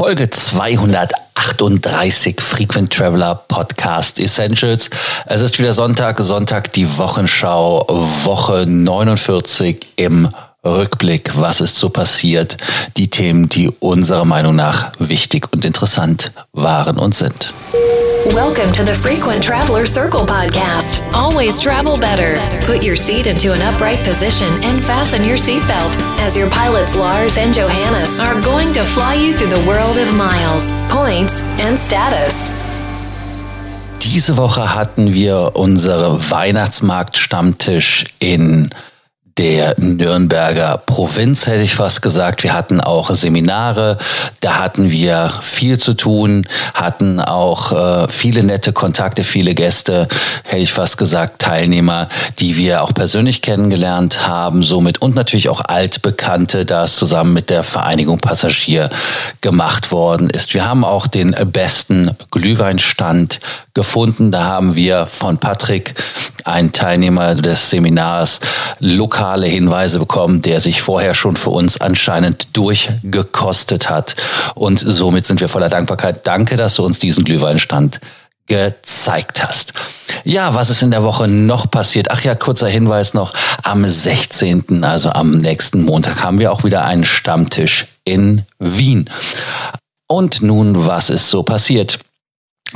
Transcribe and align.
Folge 0.00 0.30
238 0.30 2.40
Frequent 2.40 2.90
Traveler 2.90 3.34
Podcast 3.48 4.18
Essentials. 4.18 4.88
Es 5.26 5.42
ist 5.42 5.58
wieder 5.58 5.74
Sonntag, 5.74 6.18
Sonntag 6.20 6.72
die 6.72 6.96
Wochenschau, 6.96 7.84
Woche 8.24 8.64
49 8.66 9.78
im 9.96 10.30
Rückblick, 10.64 11.30
was 11.40 11.62
ist 11.62 11.76
so 11.76 11.88
passiert, 11.88 12.58
die 12.98 13.08
Themen, 13.08 13.48
die 13.48 13.70
unserer 13.80 14.26
Meinung 14.26 14.56
nach 14.56 14.92
wichtig 14.98 15.50
und 15.52 15.64
interessant 15.64 16.32
waren 16.52 16.98
und 16.98 17.14
sind. 17.14 17.50
Welcome 18.34 18.70
to 18.72 18.84
the 18.84 18.92
Frequent 18.92 19.42
Traveler 19.42 19.86
Circle 19.86 20.26
podcast. 20.26 21.02
Always 21.14 21.58
travel 21.58 21.96
better. 21.98 22.38
Put 22.66 22.84
your 22.84 22.96
seat 22.96 23.26
into 23.26 23.54
an 23.54 23.62
upright 23.62 24.04
position 24.04 24.52
and 24.62 24.84
fasten 24.84 25.24
your 25.24 25.38
seatbelt 25.38 25.96
as 26.20 26.36
your 26.36 26.50
pilots 26.50 26.94
Lars 26.94 27.38
and 27.38 27.54
Johannes 27.54 28.18
are 28.18 28.38
going 28.42 28.74
to 28.74 28.84
fly 28.84 29.14
you 29.14 29.32
through 29.32 29.48
the 29.48 29.66
world 29.66 29.96
of 29.96 30.12
miles, 30.14 30.78
points 30.90 31.42
and 31.62 31.78
status. 31.78 32.50
Diese 34.02 34.36
Woche 34.36 34.74
hatten 34.74 35.14
wir 35.14 35.52
unsere 35.54 36.18
Weihnachtsmarkt-Stammtisch 36.30 38.04
in 38.18 38.68
der 39.38 39.74
Nürnberger 39.78 40.82
Provinz, 40.84 41.46
hätte 41.46 41.62
ich 41.62 41.74
fast 41.74 42.02
gesagt. 42.02 42.42
Wir 42.42 42.52
hatten 42.52 42.80
auch 42.80 43.10
Seminare, 43.10 43.98
da 44.40 44.58
hatten 44.58 44.90
wir 44.90 45.32
viel 45.40 45.78
zu 45.78 45.94
tun, 45.94 46.46
hatten 46.74 47.20
auch 47.20 47.72
äh, 47.72 48.08
viele 48.08 48.42
nette 48.42 48.72
Kontakte, 48.72 49.24
viele 49.24 49.54
Gäste, 49.54 50.08
hätte 50.44 50.62
ich 50.62 50.72
fast 50.72 50.98
gesagt, 50.98 51.40
Teilnehmer, 51.40 52.08
die 52.38 52.56
wir 52.56 52.82
auch 52.82 52.92
persönlich 52.92 53.42
kennengelernt 53.42 54.26
haben, 54.26 54.62
somit 54.62 55.00
und 55.00 55.14
natürlich 55.14 55.48
auch 55.48 55.62
Altbekannte, 55.64 56.64
da 56.64 56.84
es 56.84 56.96
zusammen 56.96 57.32
mit 57.32 57.50
der 57.50 57.62
Vereinigung 57.62 58.18
Passagier 58.18 58.90
gemacht 59.40 59.92
worden 59.92 60.30
ist. 60.30 60.54
Wir 60.54 60.66
haben 60.66 60.84
auch 60.84 61.06
den 61.06 61.34
besten 61.52 62.10
Glühweinstand 62.30 63.40
gefunden. 63.74 64.30
Da 64.30 64.44
haben 64.44 64.76
wir 64.76 65.06
von 65.06 65.38
Patrick, 65.38 65.94
einen 66.44 66.72
Teilnehmer 66.72 67.34
des 67.34 67.70
Seminars, 67.70 68.40
lokale 69.20 69.48
Hinweise 69.48 69.98
bekommen, 69.98 70.40
der 70.40 70.62
sich 70.62 70.80
vorher 70.80 71.12
schon 71.12 71.36
für 71.36 71.50
uns 71.50 71.78
anscheinend 71.78 72.56
durchgekostet 72.56 73.90
hat. 73.90 74.16
Und 74.54 74.78
somit 74.78 75.26
sind 75.26 75.40
wir 75.40 75.50
voller 75.50 75.68
Dankbarkeit. 75.68 76.26
Danke, 76.26 76.56
dass 76.56 76.76
du 76.76 76.84
uns 76.84 76.98
diesen 76.98 77.24
Glühweinstand 77.24 78.00
gezeigt 78.46 79.44
hast. 79.44 79.74
Ja, 80.24 80.54
was 80.54 80.70
ist 80.70 80.82
in 80.82 80.90
der 80.90 81.02
Woche 81.02 81.28
noch 81.28 81.70
passiert? 81.70 82.10
Ach 82.10 82.22
ja, 82.22 82.34
kurzer 82.34 82.68
Hinweis 82.68 83.12
noch. 83.12 83.34
Am 83.62 83.86
16., 83.86 84.84
also 84.84 85.10
am 85.10 85.32
nächsten 85.32 85.84
Montag, 85.84 86.24
haben 86.24 86.38
wir 86.38 86.50
auch 86.50 86.64
wieder 86.64 86.86
einen 86.86 87.04
Stammtisch 87.04 87.88
in 88.04 88.46
Wien. 88.58 89.10
Und 90.08 90.40
nun, 90.40 90.86
was 90.86 91.10
ist 91.10 91.28
so 91.28 91.42
passiert? 91.42 91.98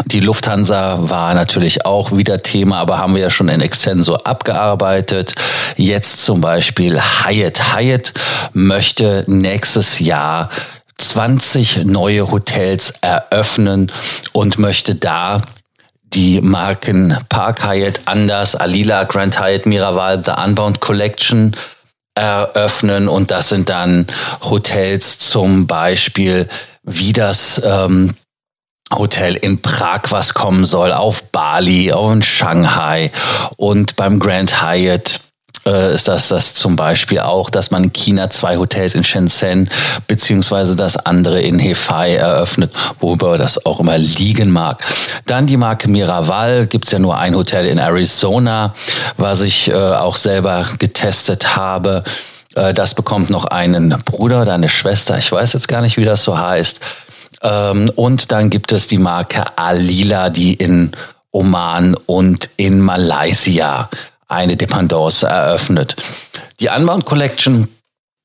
Die 0.06 0.20
Lufthansa 0.20 1.08
war 1.08 1.34
natürlich 1.34 1.86
auch 1.86 2.12
wieder 2.12 2.42
Thema, 2.42 2.78
aber 2.78 2.98
haben 2.98 3.14
wir 3.14 3.22
ja 3.22 3.30
schon 3.30 3.48
in 3.48 3.60
Extenso 3.60 4.16
abgearbeitet. 4.16 5.34
Jetzt 5.76 6.24
zum 6.24 6.40
Beispiel 6.40 7.00
Hyatt. 7.00 7.74
Hyatt 7.74 8.12
möchte 8.52 9.24
nächstes 9.28 10.00
Jahr 10.00 10.50
20 10.98 11.84
neue 11.84 12.30
Hotels 12.30 12.92
eröffnen 13.00 13.90
und 14.32 14.58
möchte 14.58 14.94
da 14.94 15.40
die 16.12 16.40
Marken 16.40 17.16
Park 17.28 17.66
Hyatt, 17.66 18.00
Anders, 18.04 18.54
Alila, 18.54 19.04
Grand 19.04 19.40
Hyatt, 19.40 19.66
Miraval, 19.66 20.22
The 20.24 20.32
Unbound 20.44 20.80
Collection 20.80 21.56
eröffnen. 22.14 23.08
Und 23.08 23.30
das 23.30 23.48
sind 23.48 23.68
dann 23.68 24.06
Hotels 24.42 25.18
zum 25.18 25.66
Beispiel 25.66 26.48
wie 26.84 27.12
das 27.12 27.60
ähm, 27.64 28.14
Hotel 28.92 29.34
in 29.34 29.60
Prag, 29.60 30.02
was 30.10 30.34
kommen 30.34 30.66
soll, 30.66 30.92
auf 30.92 31.24
Bali, 31.24 31.92
auf 31.92 32.24
Shanghai 32.24 33.10
und 33.56 33.96
beim 33.96 34.18
Grand 34.18 34.62
Hyatt 34.62 35.20
äh, 35.66 35.94
ist 35.94 36.08
das 36.08 36.28
das 36.28 36.54
zum 36.54 36.76
Beispiel 36.76 37.20
auch, 37.20 37.50
dass 37.50 37.70
man 37.70 37.84
in 37.84 37.92
China 37.92 38.30
zwei 38.30 38.56
Hotels 38.56 38.94
in 38.94 39.04
Shenzhen 39.04 39.70
beziehungsweise 40.06 40.76
das 40.76 40.96
andere 40.96 41.40
in 41.40 41.58
Hefei 41.58 42.14
eröffnet, 42.14 42.72
wobei 43.00 43.38
das 43.38 43.64
auch 43.64 43.80
immer 43.80 43.98
liegen 43.98 44.50
mag. 44.50 44.84
Dann 45.26 45.46
die 45.46 45.56
Marke 45.56 45.88
Miraval, 45.88 46.66
gibt's 46.66 46.90
ja 46.90 46.98
nur 46.98 47.16
ein 47.16 47.34
Hotel 47.34 47.66
in 47.66 47.78
Arizona, 47.78 48.74
was 49.16 49.40
ich 49.40 49.70
äh, 49.70 49.74
auch 49.74 50.16
selber 50.16 50.66
getestet 50.78 51.56
habe. 51.56 52.04
Äh, 52.54 52.74
das 52.74 52.94
bekommt 52.94 53.30
noch 53.30 53.46
einen 53.46 53.96
Bruder 54.04 54.42
oder 54.42 54.54
eine 54.54 54.68
Schwester, 54.68 55.18
ich 55.18 55.30
weiß 55.30 55.54
jetzt 55.54 55.68
gar 55.68 55.80
nicht, 55.80 55.96
wie 55.96 56.04
das 56.04 56.22
so 56.22 56.38
heißt. 56.38 56.80
Ähm, 57.44 57.90
und 57.94 58.32
dann 58.32 58.50
gibt 58.50 58.72
es 58.72 58.88
die 58.88 58.98
Marke 58.98 59.44
Alila, 59.56 60.30
die 60.30 60.54
in 60.54 60.92
Oman 61.30 61.94
und 62.06 62.48
in 62.56 62.80
Malaysia 62.80 63.88
eine 64.28 64.56
Dependance 64.56 65.26
eröffnet. 65.26 65.94
Die 66.58 66.68
Unbound 66.68 67.04
Collection 67.04 67.68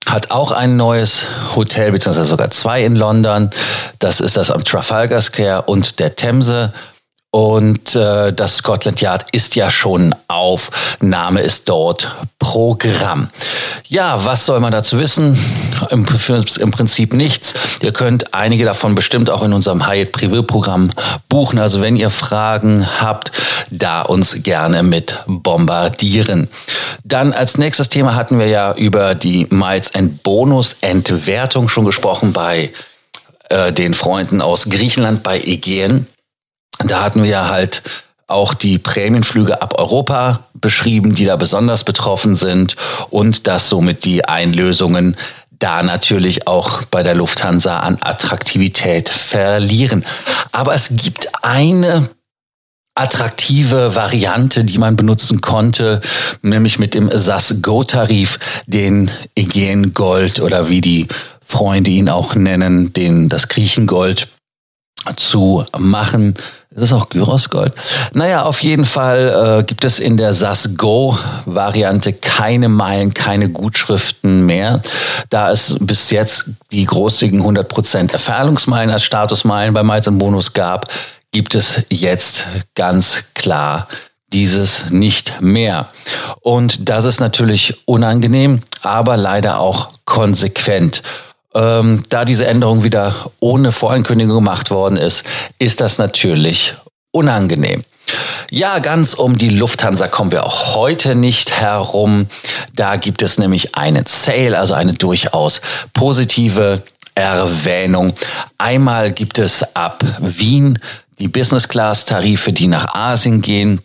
hat 0.07 0.31
auch 0.31 0.51
ein 0.51 0.75
neues 0.75 1.25
Hotel, 1.55 1.91
beziehungsweise 1.91 2.27
sogar 2.27 2.49
zwei 2.49 2.83
in 2.83 2.95
London. 2.95 3.49
Das 3.99 4.21
ist 4.21 4.37
das 4.37 4.49
am 4.49 4.63
Trafalgar 4.63 5.21
Square 5.21 5.63
und 5.63 5.99
der 5.99 6.15
Themse. 6.15 6.73
Und 7.31 7.95
äh, 7.95 8.33
das 8.33 8.55
Scotland 8.55 9.01
Yard 9.01 9.27
ist 9.33 9.55
ja 9.55 9.69
schon 9.69 10.15
auf. 10.27 10.97
Name 10.99 11.41
ist 11.41 11.69
dort 11.69 12.15
Programm. 12.39 13.29
Ja, 13.87 14.25
was 14.25 14.47
soll 14.47 14.59
man 14.59 14.71
dazu 14.71 14.97
wissen? 14.97 15.37
Im, 15.91 16.07
Im, 16.59 16.71
Prinzip 16.71 17.13
nichts. 17.13 17.53
Ihr 17.81 17.91
könnt 17.91 18.33
einige 18.33 18.65
davon 18.65 18.95
bestimmt 18.95 19.29
auch 19.29 19.43
in 19.43 19.53
unserem 19.53 19.87
Hyatt 19.87 20.09
Privé 20.09 20.41
Programm 20.41 20.91
buchen. 21.29 21.59
Also 21.59 21.81
wenn 21.81 21.95
ihr 21.95 22.09
Fragen 22.09 22.87
habt, 22.99 23.31
da 23.69 24.01
uns 24.01 24.41
gerne 24.41 24.81
mit 24.81 25.19
bombardieren. 25.27 26.47
Dann 27.03 27.31
als 27.33 27.59
nächstes 27.59 27.89
Thema 27.89 28.15
hatten 28.15 28.39
wir 28.39 28.47
ja 28.47 28.73
über 28.73 29.13
die 29.13 29.45
Miles 29.51 29.93
and 29.93 30.23
Bonus 30.23 30.77
Entwertung 30.81 31.69
schon 31.69 31.85
gesprochen 31.85 32.33
bei 32.33 32.71
äh, 33.49 33.71
den 33.71 33.93
Freunden 33.93 34.41
aus 34.41 34.65
Griechenland 34.65 35.21
bei 35.21 35.39
Aegean. 35.39 36.07
Da 36.85 37.01
hatten 37.01 37.23
wir 37.23 37.29
ja 37.29 37.49
halt 37.49 37.83
auch 38.27 38.53
die 38.53 38.77
Prämienflüge 38.77 39.61
ab 39.61 39.75
Europa 39.77 40.41
beschrieben, 40.53 41.13
die 41.13 41.25
da 41.25 41.35
besonders 41.35 41.83
betroffen 41.83 42.35
sind 42.35 42.75
und 43.09 43.47
dass 43.47 43.69
somit 43.69 44.05
die 44.05 44.25
Einlösungen 44.25 45.17
da 45.57 45.83
natürlich 45.83 46.47
auch 46.47 46.83
bei 46.85 47.03
der 47.03 47.15
Lufthansa 47.15 47.79
an 47.79 47.97
Attraktivität 48.01 49.09
verlieren. 49.09 50.05
Aber 50.51 50.73
es 50.73 50.89
gibt 50.91 51.29
eine 51.41 52.07
attraktive 52.95 53.95
Variante, 53.95 54.63
die 54.63 54.77
man 54.77 54.95
benutzen 54.95 55.41
konnte, 55.41 56.01
nämlich 56.41 56.79
mit 56.79 56.93
dem 56.93 57.09
SAS 57.11 57.55
Go 57.61 57.83
Tarif, 57.83 58.39
den 58.67 59.09
Aegean 59.37 59.93
Gold 59.93 60.39
oder 60.39 60.69
wie 60.69 60.81
die 60.81 61.07
Freunde 61.45 61.91
ihn 61.91 62.09
auch 62.09 62.35
nennen, 62.35 62.93
den 62.93 63.29
das 63.29 63.47
Griechengold 63.47 64.27
zu 65.15 65.65
machen. 65.77 66.35
Ist 66.71 66.83
das 66.83 66.93
auch 66.93 67.09
Gyrosgold? 67.09 67.73
Naja, 68.13 68.43
auf 68.43 68.61
jeden 68.61 68.85
Fall 68.85 69.59
äh, 69.59 69.63
gibt 69.63 69.83
es 69.85 69.99
in 69.99 70.17
der 70.17 70.33
SAS 70.33 70.77
Go 70.77 71.17
Variante 71.45 72.13
keine 72.13 72.69
Meilen, 72.69 73.13
keine 73.13 73.49
Gutschriften 73.49 74.45
mehr. 74.45 74.81
Da 75.29 75.51
es 75.51 75.75
bis 75.79 76.11
jetzt 76.11 76.45
die 76.71 76.85
großzügigen 76.85 77.43
100% 77.43 78.13
Erfahrungsmeilen 78.13 78.91
als 78.91 79.03
Statusmeilen 79.03 79.73
bei 79.73 79.83
Miles 79.83 80.09
Bonus 80.11 80.53
gab, 80.53 80.87
gibt 81.31 81.55
es 81.55 81.83
jetzt 81.89 82.45
ganz 82.75 83.23
klar 83.33 83.87
dieses 84.31 84.89
nicht 84.89 85.41
mehr. 85.41 85.87
Und 86.41 86.89
das 86.89 87.05
ist 87.05 87.19
natürlich 87.19 87.75
unangenehm, 87.85 88.61
aber 88.83 89.17
leider 89.17 89.59
auch 89.59 89.89
konsequent. 90.05 91.01
Ähm, 91.55 92.03
da 92.09 92.25
diese 92.25 92.45
Änderung 92.45 92.83
wieder 92.83 93.15
ohne 93.39 93.71
Vorankündigung 93.71 94.35
gemacht 94.35 94.69
worden 94.69 94.97
ist, 94.97 95.23
ist 95.57 95.81
das 95.81 95.97
natürlich 95.97 96.75
unangenehm. 97.11 97.83
Ja, 98.51 98.79
ganz 98.79 99.13
um 99.13 99.37
die 99.37 99.49
Lufthansa 99.49 100.07
kommen 100.07 100.31
wir 100.31 100.45
auch 100.45 100.75
heute 100.75 101.15
nicht 101.15 101.59
herum. 101.59 102.27
Da 102.75 102.95
gibt 102.95 103.21
es 103.21 103.37
nämlich 103.37 103.75
einen 103.75 104.05
Sale, 104.07 104.57
also 104.57 104.73
eine 104.73 104.93
durchaus 104.93 105.61
positive 105.93 106.81
Erwähnung. 107.15 108.13
Einmal 108.57 109.11
gibt 109.11 109.37
es 109.37 109.75
ab 109.75 110.03
Wien 110.19 110.79
die 111.19 111.27
Business 111.27 111.67
Class 111.67 112.05
Tarife, 112.05 112.53
die 112.53 112.67
nach 112.67 112.95
Asien 112.95 113.41
gehen 113.41 113.81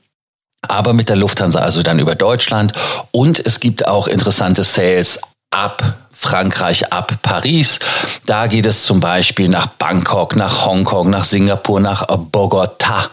aber 0.69 0.93
mit 0.93 1.09
der 1.09 1.17
Lufthansa 1.17 1.61
also 1.61 1.83
dann 1.83 1.99
über 1.99 2.15
Deutschland. 2.15 2.73
Und 3.13 3.45
es 3.45 3.61
gibt 3.61 3.87
auch 3.87 4.09
interessante 4.09 4.65
Sales 4.65 5.21
ab 5.51 5.95
Frankreich 6.25 6.91
ab 6.91 7.13
Paris. 7.21 7.79
Da 8.25 8.47
geht 8.47 8.65
es 8.65 8.85
zum 8.85 9.01
Beispiel 9.01 9.49
nach 9.49 9.67
Bangkok, 9.67 10.37
nach 10.37 10.65
Hongkong, 10.65 11.11
nach 11.11 11.25
Singapur, 11.25 11.81
nach 11.81 12.07
Bogota 12.07 13.11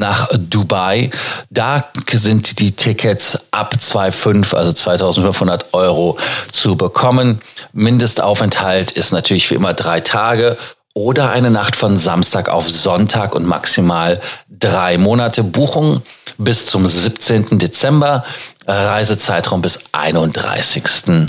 nach 0.00 0.28
Dubai. 0.32 1.10
Da 1.50 1.84
sind 2.10 2.58
die 2.58 2.72
Tickets 2.72 3.38
ab 3.52 3.74
2,5, 3.78 4.56
also 4.56 4.72
2500 4.72 5.72
Euro 5.74 6.18
zu 6.50 6.76
bekommen. 6.76 7.40
Mindestaufenthalt 7.72 8.90
ist 8.90 9.12
natürlich 9.12 9.48
wie 9.50 9.54
immer 9.54 9.74
drei 9.74 10.00
Tage 10.00 10.56
oder 10.94 11.30
eine 11.30 11.50
Nacht 11.50 11.76
von 11.76 11.96
Samstag 11.96 12.48
auf 12.48 12.68
Sonntag 12.68 13.36
und 13.36 13.46
maximal 13.46 14.20
drei 14.48 14.98
Monate 14.98 15.44
Buchung 15.44 16.02
bis 16.38 16.66
zum 16.66 16.86
17. 16.86 17.58
Dezember, 17.58 18.24
Reisezeitraum 18.66 19.62
bis 19.62 19.80
31. 19.92 21.28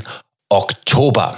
Oktober. 0.51 1.37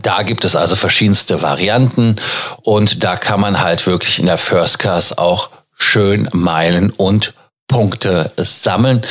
Da 0.00 0.22
gibt 0.22 0.44
es 0.44 0.56
also 0.56 0.74
verschiedenste 0.74 1.42
Varianten 1.42 2.16
und 2.62 3.04
da 3.04 3.16
kann 3.16 3.40
man 3.40 3.60
halt 3.60 3.86
wirklich 3.86 4.18
in 4.18 4.26
der 4.26 4.38
First 4.38 4.78
Class 4.78 5.16
auch 5.18 5.50
schön 5.76 6.28
Meilen 6.32 6.90
und 6.90 7.34
Punkte 7.68 8.32
sammeln. 8.36 9.02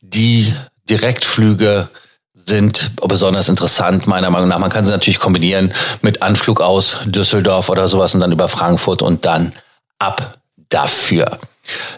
Die 0.00 0.54
Direktflüge 0.88 1.88
sind 2.34 2.92
besonders 3.06 3.48
interessant, 3.48 4.06
meiner 4.06 4.30
Meinung 4.30 4.48
nach. 4.48 4.58
Man 4.58 4.70
kann 4.70 4.86
sie 4.86 4.90
natürlich 4.90 5.20
kombinieren 5.20 5.72
mit 6.00 6.22
Anflug 6.22 6.60
aus 6.60 6.96
Düsseldorf 7.04 7.68
oder 7.68 7.86
sowas 7.88 8.14
und 8.14 8.20
dann 8.20 8.32
über 8.32 8.48
Frankfurt 8.48 9.02
und 9.02 9.26
dann 9.26 9.52
ab 9.98 10.38
dafür. 10.70 11.38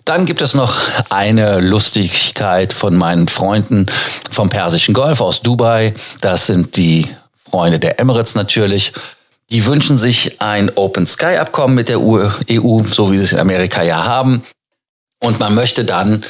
Dann 0.05 0.26
gibt 0.26 0.43
es 0.43 0.55
noch 0.55 0.76
eine 1.11 1.61
Lustigkeit 1.61 2.73
von 2.73 2.97
meinen 2.97 3.29
Freunden 3.29 3.87
vom 4.31 4.49
Persischen 4.49 4.94
Golf 4.94 5.21
aus 5.21 5.43
Dubai. 5.43 5.94
Das 6.21 6.47
sind 6.47 6.76
die 6.76 7.09
Freunde 7.50 7.79
der 7.79 8.00
Emirates 8.00 8.35
natürlich. 8.35 8.93
Die 9.50 9.67
wünschen 9.67 9.97
sich 9.97 10.41
ein 10.41 10.71
Open 10.75 11.06
Sky 11.06 11.37
Abkommen 11.37 11.75
mit 11.75 11.88
der 11.88 12.00
EU, 12.00 12.29
e 12.47 12.61
so 12.85 13.12
wie 13.12 13.19
sie 13.19 13.25
es 13.25 13.32
in 13.32 13.38
Amerika 13.38 13.82
ja 13.82 14.05
haben. 14.05 14.43
Und 15.21 15.38
man 15.38 15.55
möchte 15.55 15.85
dann 15.85 16.23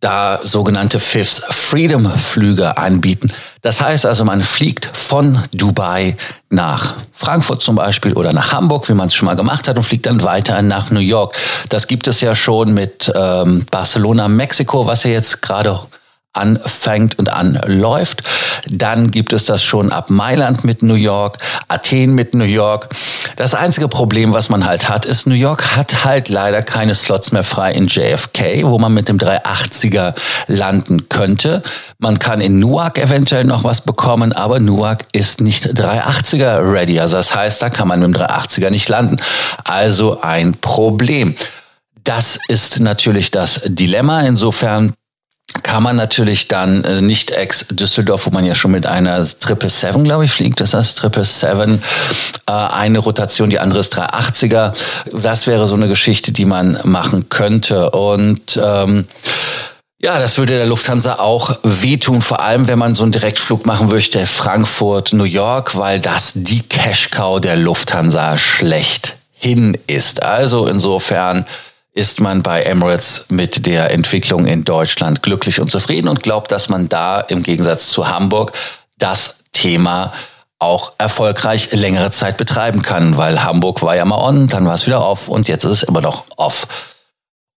da 0.00 0.38
sogenannte 0.42 1.00
Fifth 1.00 1.42
Freedom 1.52 2.08
Flüge 2.16 2.76
anbieten. 2.76 3.32
Das 3.62 3.80
heißt 3.80 4.06
also, 4.06 4.24
man 4.24 4.44
fliegt 4.44 4.86
von 4.86 5.42
Dubai 5.52 6.16
nach 6.50 6.94
Frankfurt 7.12 7.60
zum 7.62 7.74
Beispiel 7.74 8.12
oder 8.12 8.32
nach 8.32 8.52
Hamburg, 8.52 8.88
wie 8.88 8.94
man 8.94 9.08
es 9.08 9.14
schon 9.14 9.26
mal 9.26 9.34
gemacht 9.34 9.66
hat, 9.66 9.76
und 9.76 9.82
fliegt 9.82 10.06
dann 10.06 10.22
weiter 10.22 10.62
nach 10.62 10.90
New 10.90 11.00
York. 11.00 11.36
Das 11.68 11.88
gibt 11.88 12.06
es 12.06 12.20
ja 12.20 12.36
schon 12.36 12.74
mit 12.74 13.10
ähm, 13.14 13.64
Barcelona, 13.70 14.28
Mexiko, 14.28 14.86
was 14.86 15.02
ja 15.02 15.10
jetzt 15.10 15.42
gerade 15.42 15.80
anfängt 16.38 17.18
und 17.18 17.32
anläuft. 17.32 18.22
Dann 18.70 19.10
gibt 19.10 19.32
es 19.32 19.44
das 19.44 19.62
schon 19.62 19.92
ab 19.92 20.10
Mailand 20.10 20.64
mit 20.64 20.82
New 20.82 20.94
York, 20.94 21.38
Athen 21.68 22.14
mit 22.14 22.34
New 22.34 22.44
York. 22.44 22.88
Das 23.36 23.54
einzige 23.54 23.88
Problem, 23.88 24.32
was 24.32 24.48
man 24.48 24.64
halt 24.64 24.88
hat, 24.88 25.06
ist, 25.06 25.26
New 25.26 25.34
York 25.34 25.76
hat 25.76 26.04
halt 26.04 26.28
leider 26.28 26.62
keine 26.62 26.94
Slots 26.94 27.32
mehr 27.32 27.44
frei 27.44 27.72
in 27.72 27.86
JFK, 27.86 28.64
wo 28.64 28.78
man 28.78 28.94
mit 28.94 29.08
dem 29.08 29.18
380er 29.18 30.14
landen 30.46 31.08
könnte. 31.08 31.62
Man 31.98 32.18
kann 32.18 32.40
in 32.40 32.58
Newark 32.58 32.98
eventuell 32.98 33.44
noch 33.44 33.64
was 33.64 33.80
bekommen, 33.82 34.32
aber 34.32 34.60
Newark 34.60 35.06
ist 35.12 35.40
nicht 35.40 35.66
380er 35.66 36.72
ready. 36.72 36.98
Also 36.98 37.16
das 37.16 37.34
heißt, 37.34 37.62
da 37.62 37.70
kann 37.70 37.88
man 37.88 38.00
mit 38.00 38.14
dem 38.14 38.22
380er 38.22 38.70
nicht 38.70 38.88
landen. 38.88 39.18
Also 39.64 40.20
ein 40.20 40.54
Problem. 40.54 41.34
Das 42.04 42.38
ist 42.48 42.80
natürlich 42.80 43.30
das 43.30 43.60
Dilemma. 43.66 44.22
Insofern 44.22 44.92
kann 45.62 45.82
man 45.82 45.96
natürlich 45.96 46.48
dann 46.48 46.84
äh, 46.84 47.00
nicht 47.00 47.30
ex 47.30 47.66
Düsseldorf, 47.70 48.26
wo 48.26 48.30
man 48.30 48.44
ja 48.44 48.54
schon 48.54 48.70
mit 48.70 48.86
einer 48.86 49.24
Triple 49.24 49.70
Seven, 49.70 50.04
glaube 50.04 50.24
ich, 50.24 50.32
fliegt, 50.32 50.60
das 50.60 50.94
Triple 50.94 51.24
Seven, 51.24 51.82
äh, 52.46 52.52
eine 52.52 52.98
Rotation, 52.98 53.50
die 53.50 53.58
andere 53.58 53.80
ist 53.80 53.98
380er. 53.98 54.72
Das 55.12 55.46
wäre 55.46 55.66
so 55.66 55.74
eine 55.74 55.88
Geschichte, 55.88 56.32
die 56.32 56.44
man 56.44 56.78
machen 56.84 57.28
könnte. 57.30 57.90
Und 57.90 58.60
ähm, 58.62 59.06
ja, 60.00 60.20
das 60.20 60.38
würde 60.38 60.56
der 60.56 60.66
Lufthansa 60.66 61.18
auch 61.18 61.58
wehtun, 61.62 62.22
vor 62.22 62.40
allem 62.40 62.68
wenn 62.68 62.78
man 62.78 62.94
so 62.94 63.02
einen 63.02 63.12
Direktflug 63.12 63.66
machen 63.66 63.88
möchte, 63.88 64.26
Frankfurt, 64.26 65.12
New 65.12 65.24
York, 65.24 65.76
weil 65.76 65.98
das 65.98 66.32
die 66.34 66.62
Cash-Cow 66.62 67.40
der 67.40 67.56
Lufthansa 67.56 68.38
schlechthin 68.38 69.76
ist. 69.86 70.22
Also 70.22 70.66
insofern 70.66 71.46
ist 71.92 72.20
man 72.20 72.42
bei 72.42 72.62
Emirates 72.62 73.26
mit 73.28 73.66
der 73.66 73.90
Entwicklung 73.90 74.46
in 74.46 74.64
Deutschland 74.64 75.22
glücklich 75.22 75.60
und 75.60 75.70
zufrieden 75.70 76.08
und 76.08 76.22
glaubt, 76.22 76.52
dass 76.52 76.68
man 76.68 76.88
da 76.88 77.20
im 77.20 77.42
Gegensatz 77.42 77.88
zu 77.88 78.08
Hamburg 78.08 78.52
das 78.98 79.38
Thema 79.52 80.12
auch 80.58 80.92
erfolgreich 80.98 81.72
längere 81.72 82.10
Zeit 82.10 82.36
betreiben 82.36 82.82
kann, 82.82 83.16
weil 83.16 83.44
Hamburg 83.44 83.82
war 83.82 83.96
ja 83.96 84.04
mal 84.04 84.18
on, 84.18 84.48
dann 84.48 84.66
war 84.66 84.74
es 84.74 84.86
wieder 84.86 85.06
off 85.06 85.28
und 85.28 85.48
jetzt 85.48 85.64
ist 85.64 85.70
es 85.70 85.82
immer 85.82 86.00
noch 86.00 86.24
off. 86.36 86.66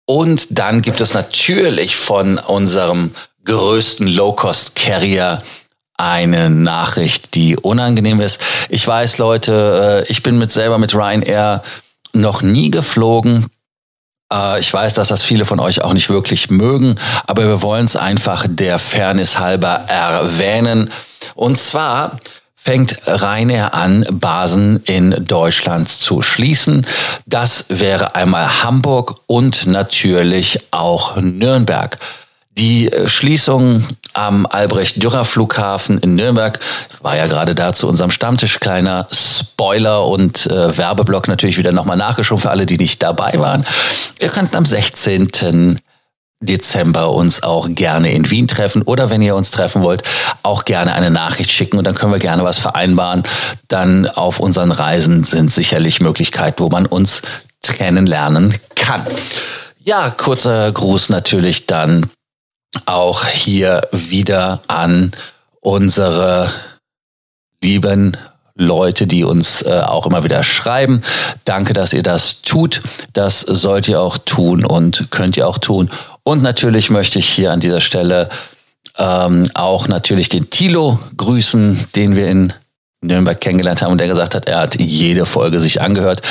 Und 0.05 0.59
dann 0.59 0.81
gibt 0.81 1.01
es 1.01 1.13
natürlich 1.13 1.95
von 1.95 2.37
unserem 2.37 3.11
größten 3.45 4.07
Low-Cost-Carrier 4.07 5.39
eine 5.97 6.49
Nachricht, 6.49 7.35
die 7.35 7.57
unangenehm 7.57 8.19
ist. 8.21 8.39
Ich 8.69 8.85
weiß, 8.85 9.19
Leute, 9.19 10.05
äh, 10.07 10.11
ich 10.11 10.23
bin 10.23 10.37
mit 10.37 10.51
selber 10.51 10.77
mit 10.77 10.95
Ryanair 10.95 11.63
noch 12.13 12.41
nie 12.41 12.71
geflogen. 12.71 13.47
Äh, 14.31 14.59
ich 14.59 14.73
weiß, 14.73 14.93
dass 14.93 15.09
das 15.09 15.23
viele 15.23 15.45
von 15.45 15.59
euch 15.59 15.83
auch 15.83 15.93
nicht 15.93 16.09
wirklich 16.09 16.49
mögen, 16.49 16.95
aber 17.27 17.43
wir 17.43 17.61
wollen 17.61 17.85
es 17.85 17.95
einfach 17.95 18.45
der 18.49 18.79
Fairness 18.79 19.39
halber 19.39 19.85
erwähnen. 19.87 20.91
Und 21.35 21.57
zwar 21.57 22.17
fängt 22.55 22.95
Rainer 23.07 23.73
an, 23.73 24.05
Basen 24.11 24.83
in 24.85 25.25
Deutschland 25.25 25.89
zu 25.89 26.21
schließen. 26.21 26.85
Das 27.25 27.65
wäre 27.69 28.15
einmal 28.15 28.63
Hamburg 28.63 29.21
und 29.25 29.65
natürlich 29.65 30.59
auch 30.69 31.15
Nürnberg. 31.17 31.97
Die 32.57 32.91
Schließung 33.05 33.87
am 34.13 34.45
Albrecht-Dürer-Flughafen 34.45 35.99
in 35.99 36.15
Nürnberg 36.15 36.59
war 37.01 37.15
ja 37.15 37.27
gerade 37.27 37.55
da 37.55 37.73
zu 37.73 37.87
unserem 37.87 38.11
Stammtisch. 38.11 38.59
Kleiner 38.59 39.07
Spoiler 39.11 40.05
und 40.05 40.47
äh, 40.47 40.77
Werbeblock 40.77 41.27
natürlich 41.27 41.57
wieder 41.57 41.71
nochmal 41.71 41.97
nachgeschoben 41.97 42.41
für 42.41 42.49
alle, 42.49 42.65
die 42.65 42.77
nicht 42.77 43.01
dabei 43.01 43.33
waren. 43.37 43.65
Ihr 44.19 44.29
könnt 44.29 44.55
am 44.55 44.65
16. 44.65 45.79
Dezember 46.41 47.11
uns 47.11 47.43
auch 47.43 47.67
gerne 47.69 48.11
in 48.11 48.29
Wien 48.29 48.47
treffen 48.47 48.81
oder 48.81 49.09
wenn 49.09 49.21
ihr 49.21 49.35
uns 49.35 49.51
treffen 49.51 49.83
wollt, 49.83 50.03
auch 50.43 50.65
gerne 50.65 50.93
eine 50.93 51.11
Nachricht 51.11 51.51
schicken 51.51 51.77
und 51.77 51.85
dann 51.85 51.95
können 51.95 52.11
wir 52.11 52.19
gerne 52.19 52.43
was 52.43 52.57
vereinbaren. 52.57 53.23
Dann 53.67 54.07
auf 54.07 54.39
unseren 54.39 54.71
Reisen 54.71 55.23
sind 55.23 55.51
sicherlich 55.51 56.01
Möglichkeiten, 56.01 56.59
wo 56.59 56.69
man 56.69 56.87
uns 56.87 57.21
kennenlernen 57.61 58.55
kann. 58.75 59.05
Ja, 59.83 60.09
kurzer 60.09 60.71
Gruß 60.71 61.09
natürlich 61.09 61.67
dann 61.67 62.09
auch 62.85 63.25
hier 63.25 63.87
wieder 63.91 64.61
an 64.67 65.11
unsere 65.59 66.49
lieben 67.61 68.17
Leute, 68.55 69.07
die 69.07 69.23
uns 69.23 69.61
äh, 69.61 69.81
auch 69.85 70.05
immer 70.05 70.23
wieder 70.23 70.43
schreiben. 70.43 71.01
Danke, 71.45 71.73
dass 71.73 71.93
ihr 71.93 72.03
das 72.03 72.41
tut. 72.41 72.81
Das 73.13 73.41
sollt 73.41 73.87
ihr 73.87 74.01
auch 74.01 74.17
tun 74.17 74.65
und 74.65 75.07
könnt 75.09 75.37
ihr 75.37 75.47
auch 75.47 75.57
tun. 75.57 75.89
Und 76.23 76.43
natürlich 76.43 76.89
möchte 76.89 77.19
ich 77.19 77.27
hier 77.27 77.51
an 77.51 77.59
dieser 77.59 77.81
Stelle 77.81 78.29
ähm, 78.97 79.49
auch 79.53 79.87
natürlich 79.87 80.29
den 80.29 80.49
Tilo 80.49 80.99
grüßen, 81.17 81.87
den 81.95 82.15
wir 82.15 82.27
in 82.27 82.53
Nürnberg 83.01 83.39
kennengelernt 83.39 83.81
haben 83.81 83.91
und 83.91 83.97
der 83.97 84.07
gesagt 84.07 84.35
hat, 84.35 84.47
er 84.47 84.59
hat 84.59 84.79
jede 84.79 85.25
Folge 85.25 85.59
sich 85.59 85.81
angehört. 85.81 86.21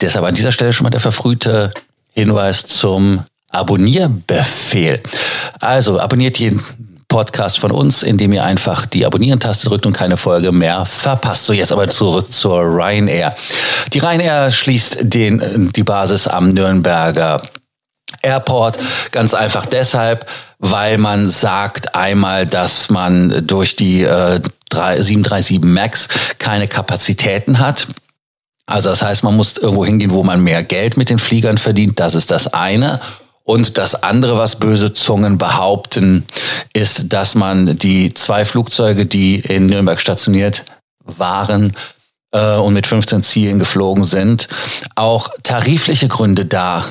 Deshalb 0.00 0.26
an 0.26 0.34
dieser 0.34 0.52
Stelle 0.52 0.72
schon 0.72 0.84
mal 0.84 0.90
der 0.90 1.00
verfrühte 1.00 1.72
Hinweis 2.10 2.66
zum 2.66 3.24
Abonnierbefehl. 3.50 5.00
Also 5.60 5.98
abonniert 5.98 6.38
jeden 6.38 6.62
Podcast 7.08 7.58
von 7.58 7.70
uns, 7.70 8.02
indem 8.02 8.34
ihr 8.34 8.44
einfach 8.44 8.84
die 8.84 9.06
Abonnieren-Taste 9.06 9.66
drückt 9.66 9.86
und 9.86 9.94
keine 9.94 10.18
Folge 10.18 10.52
mehr 10.52 10.84
verpasst. 10.84 11.46
So, 11.46 11.54
jetzt 11.54 11.72
aber 11.72 11.88
zurück 11.88 12.32
zur 12.32 12.60
Ryanair. 12.60 13.34
Die 13.94 13.98
Ryanair 13.98 14.50
schließt 14.50 14.98
den, 15.00 15.72
die 15.74 15.82
Basis 15.82 16.28
am 16.28 16.50
Nürnberger 16.50 17.40
Airport. 18.22 18.78
Ganz 19.10 19.32
einfach 19.32 19.64
deshalb, 19.64 20.28
weil 20.58 20.98
man 20.98 21.30
sagt 21.30 21.94
einmal, 21.94 22.46
dass 22.46 22.90
man 22.90 23.46
durch 23.46 23.74
die 23.74 24.02
äh, 24.02 24.40
737 24.70 25.62
MAX 25.62 26.08
keine 26.38 26.68
Kapazitäten 26.68 27.58
hat. 27.58 27.86
Also 28.66 28.90
das 28.90 29.00
heißt, 29.00 29.24
man 29.24 29.34
muss 29.34 29.56
irgendwo 29.56 29.86
hingehen, 29.86 30.10
wo 30.10 30.22
man 30.22 30.42
mehr 30.42 30.62
Geld 30.62 30.98
mit 30.98 31.08
den 31.08 31.18
Fliegern 31.18 31.56
verdient. 31.56 31.98
Das 31.98 32.14
ist 32.14 32.30
das 32.30 32.52
eine. 32.52 33.00
Und 33.48 33.78
das 33.78 34.02
andere, 34.02 34.36
was 34.36 34.56
böse 34.56 34.92
Zungen 34.92 35.38
behaupten, 35.38 36.26
ist, 36.74 37.14
dass 37.14 37.34
man 37.34 37.78
die 37.78 38.12
zwei 38.12 38.44
Flugzeuge, 38.44 39.06
die 39.06 39.36
in 39.36 39.64
Nürnberg 39.64 39.98
stationiert 39.98 40.64
waren 41.02 41.72
äh, 42.32 42.56
und 42.56 42.74
mit 42.74 42.86
15 42.86 43.22
Zielen 43.22 43.58
geflogen 43.58 44.04
sind, 44.04 44.48
auch 44.96 45.30
tarifliche 45.44 46.08
Gründe 46.08 46.44
da 46.44 46.84